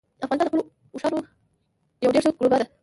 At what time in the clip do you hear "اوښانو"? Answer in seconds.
0.93-1.19